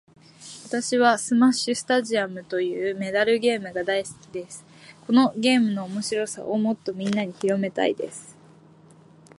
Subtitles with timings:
[0.65, 4.65] 私はスマッシュスタジアムというメダルゲームが大好きです。
[5.05, 8.35] このゲームの面白さをもっとみんなに広めたいです。